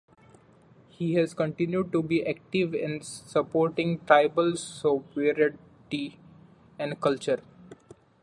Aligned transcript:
He 0.89 1.13
has 1.13 1.35
continued 1.35 1.91
to 1.91 2.01
be 2.01 2.25
active 2.25 2.73
in 2.73 3.03
supporting 3.03 4.03
tribal 4.07 4.55
sovereignty 4.57 6.17
and 6.79 6.99
culture. 6.99 7.43